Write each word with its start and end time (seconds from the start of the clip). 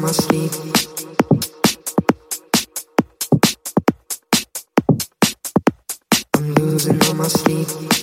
my 0.00 0.12
sleep. 0.12 0.52
I'm 6.36 6.54
losing 6.54 7.02
all 7.04 7.14
my 7.14 7.26
sleep. 7.26 7.97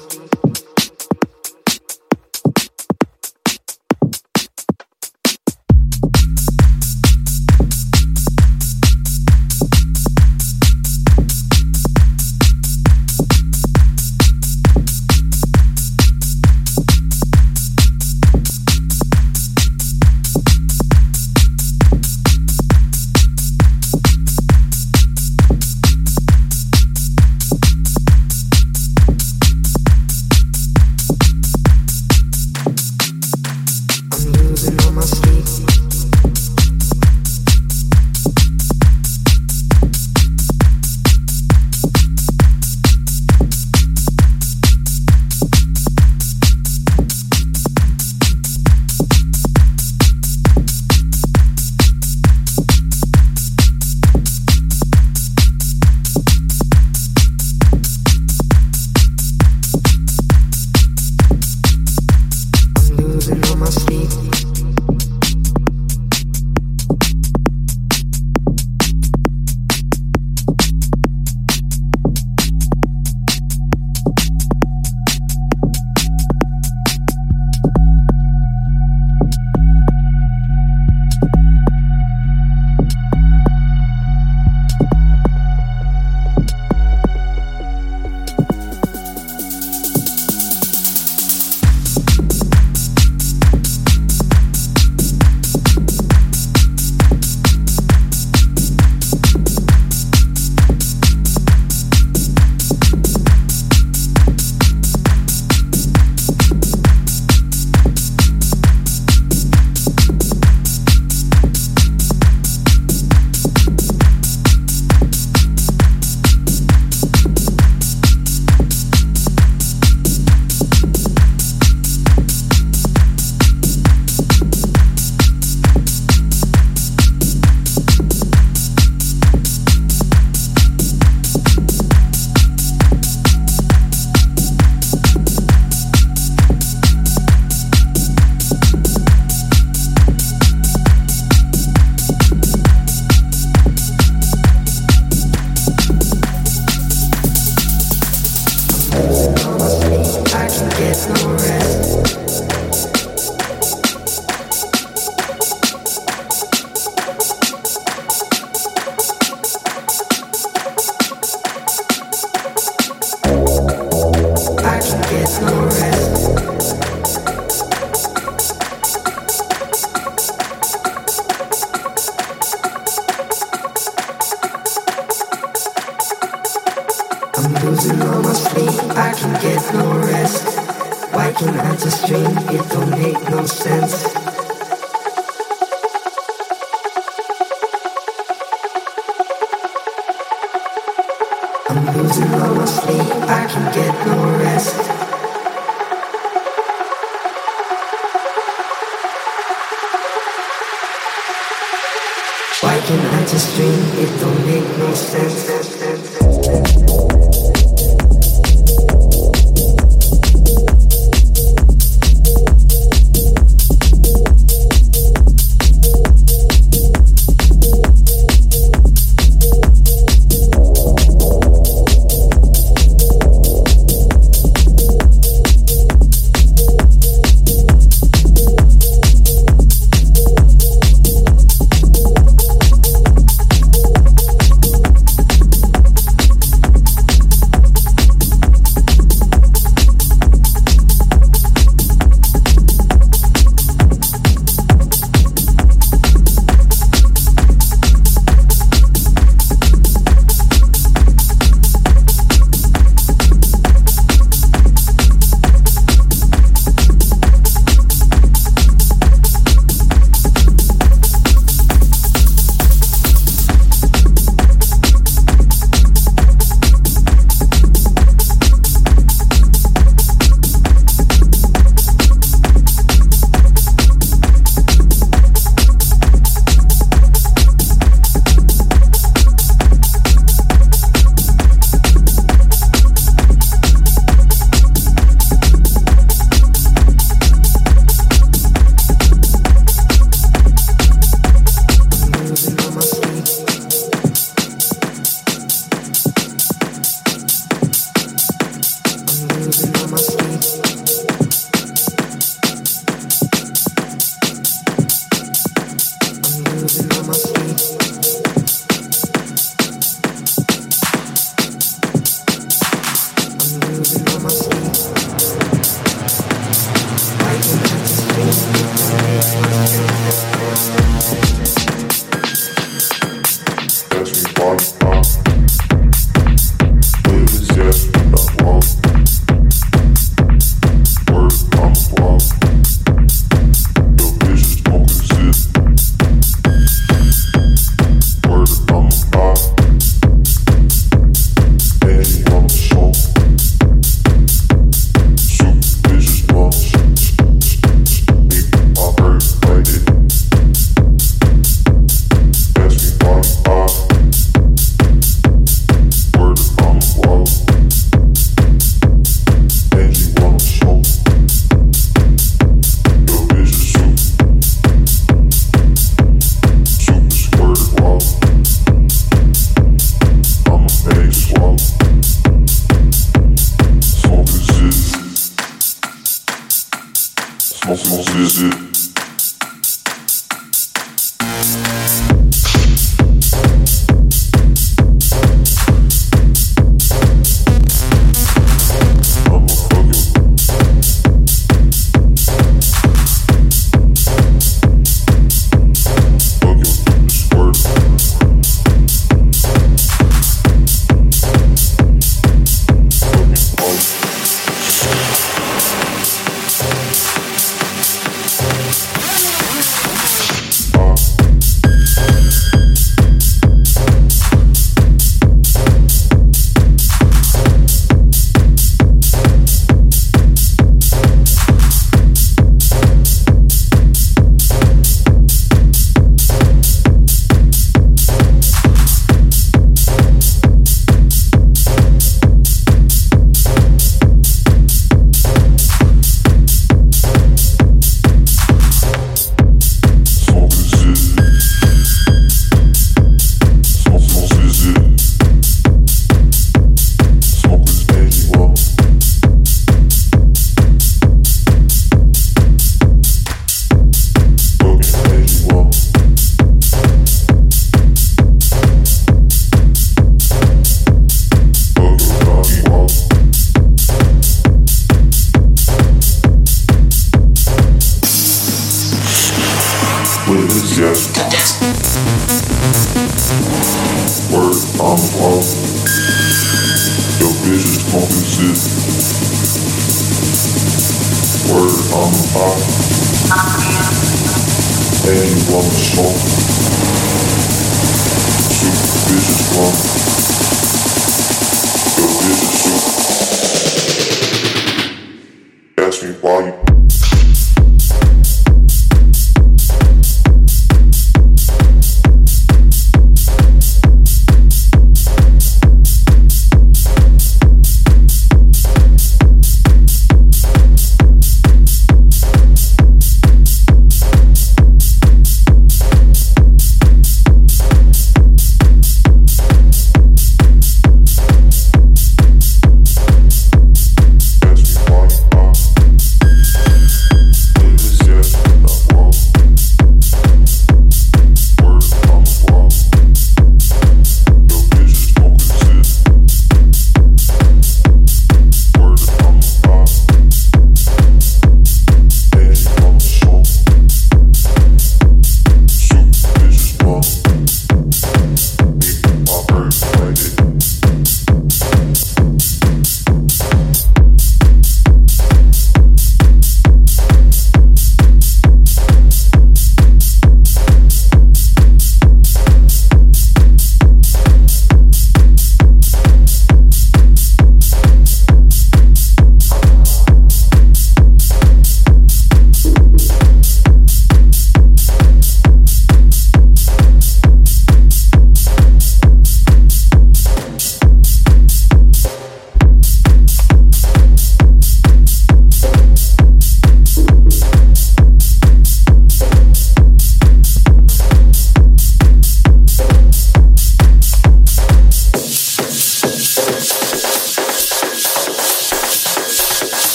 Can 202.85 202.99
I 202.99 203.25
just 203.25 203.55
dream? 203.55 203.73
It 203.97 204.19
don't 204.19 204.45
make 204.45 204.77
no 204.77 204.93
sense. 204.93 207.14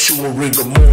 Mortis. 0.00 0.32
Rigor 0.32 0.89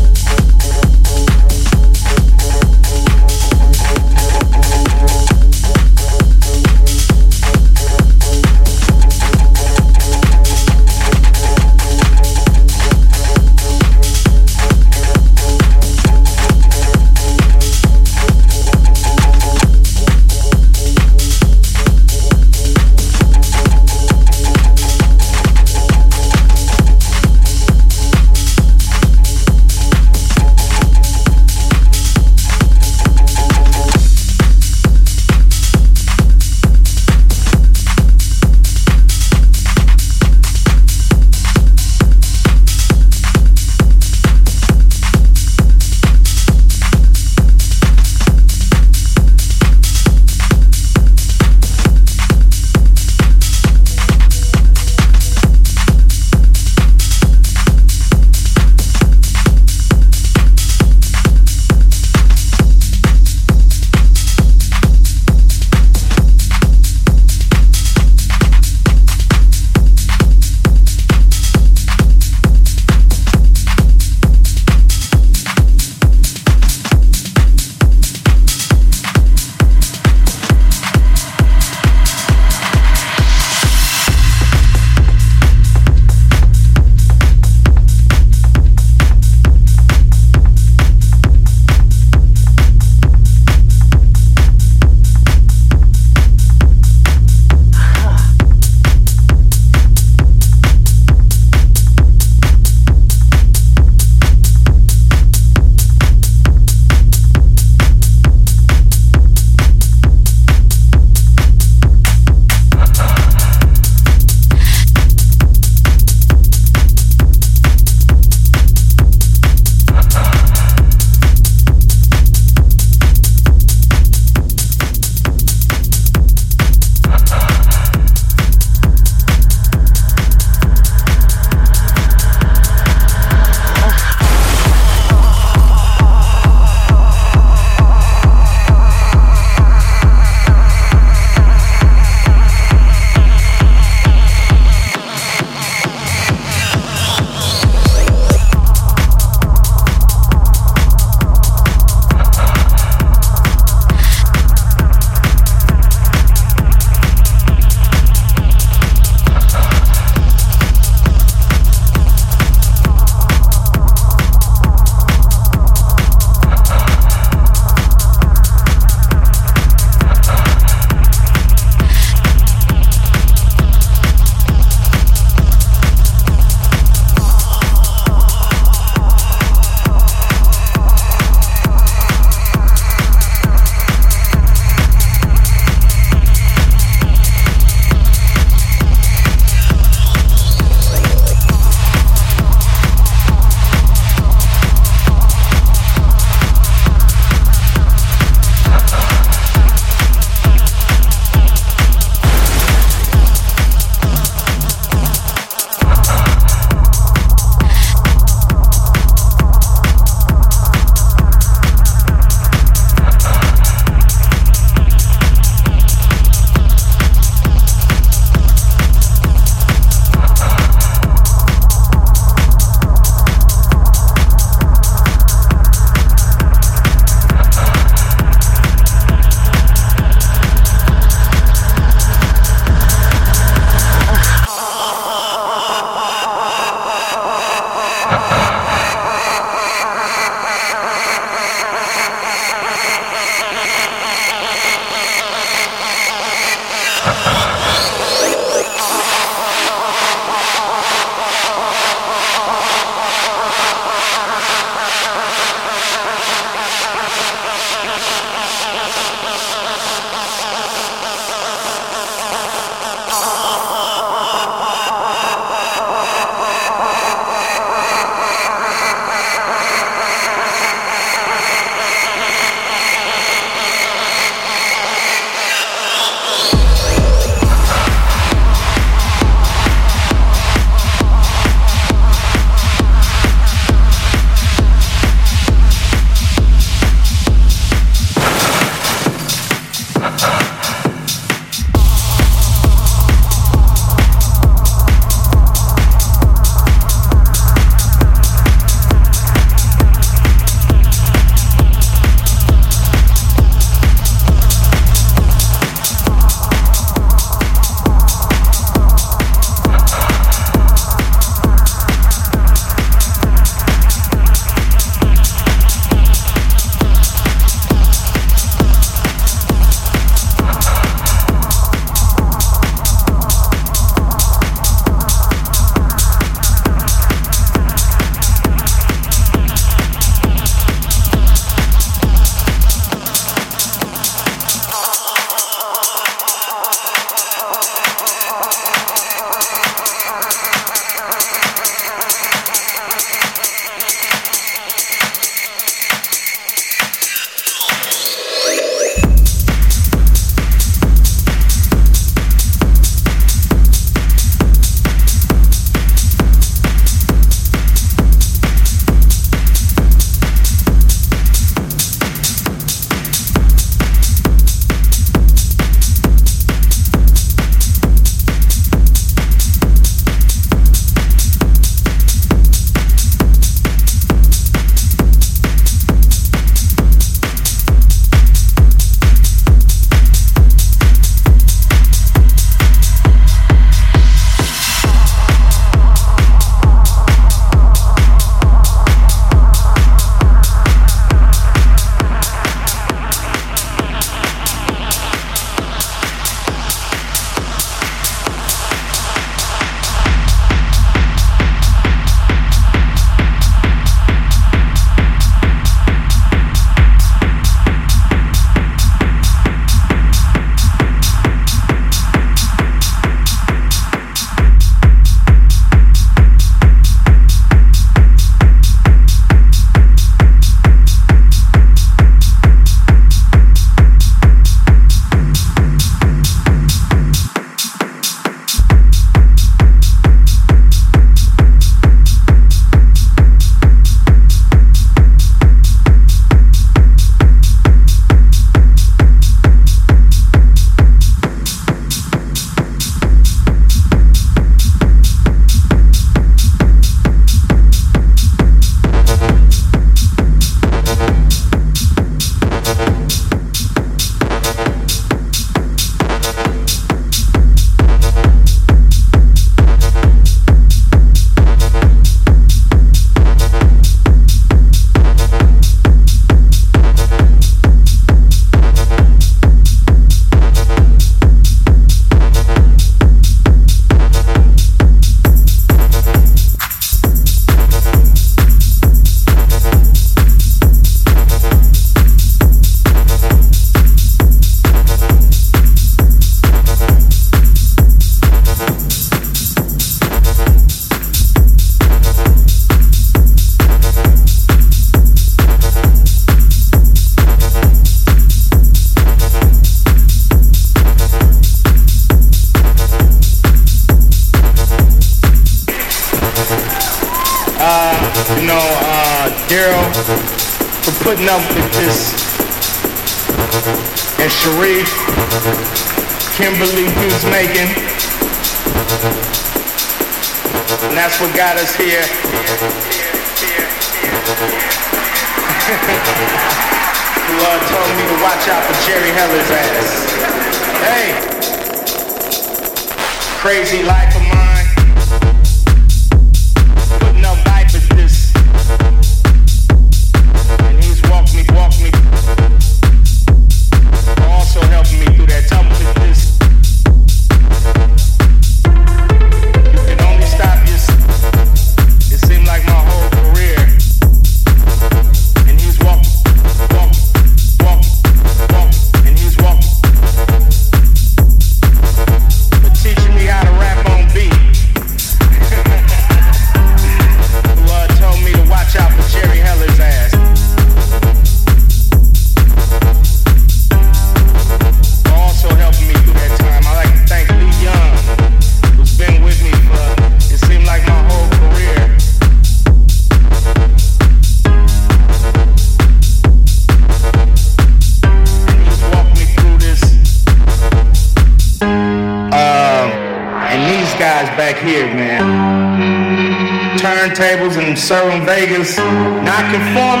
Vegas, 598.24 598.76
not 598.78 599.44
conform 599.52 600.00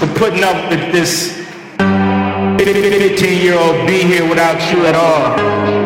to 0.00 0.18
putting 0.18 0.42
up 0.42 0.70
with 0.70 0.92
this 0.92 1.36
15 1.78 3.42
year 3.42 3.58
old 3.58 3.86
be 3.86 4.02
here 4.02 4.28
without 4.28 4.60
you 4.72 4.86
at 4.86 4.94
all. 4.94 5.77